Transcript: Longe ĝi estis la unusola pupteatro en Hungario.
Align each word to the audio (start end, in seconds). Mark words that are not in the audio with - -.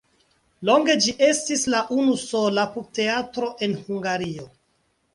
Longe 0.69 0.95
ĝi 1.07 1.13
estis 1.27 1.67
la 1.75 1.83
unusola 1.99 2.65
pupteatro 2.75 3.55
en 3.69 3.81
Hungario. 3.87 4.53